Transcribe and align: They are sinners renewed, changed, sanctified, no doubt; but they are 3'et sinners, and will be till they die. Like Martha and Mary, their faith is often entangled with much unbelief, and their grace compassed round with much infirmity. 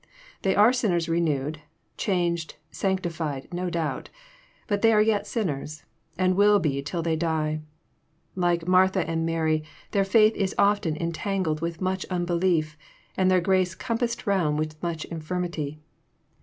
They 0.41 0.55
are 0.55 0.73
sinners 0.73 1.07
renewed, 1.07 1.61
changed, 1.95 2.55
sanctified, 2.71 3.53
no 3.53 3.69
doubt; 3.69 4.09
but 4.65 4.81
they 4.81 4.93
are 4.93 5.03
3'et 5.03 5.27
sinners, 5.27 5.83
and 6.17 6.35
will 6.35 6.57
be 6.57 6.81
till 6.81 7.03
they 7.03 7.15
die. 7.15 7.61
Like 8.33 8.67
Martha 8.67 9.07
and 9.07 9.27
Mary, 9.27 9.63
their 9.91 10.03
faith 10.03 10.33
is 10.35 10.55
often 10.57 10.97
entangled 10.97 11.61
with 11.61 11.81
much 11.81 12.05
unbelief, 12.09 12.75
and 13.15 13.29
their 13.29 13.41
grace 13.41 13.75
compassed 13.75 14.25
round 14.25 14.57
with 14.57 14.81
much 14.81 15.05
infirmity. 15.05 15.77